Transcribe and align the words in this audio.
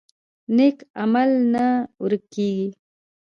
نیک 0.55 0.77
عمل 1.01 1.29
نه 1.53 1.65
ورک 2.03 2.23
کیږي 2.33 2.67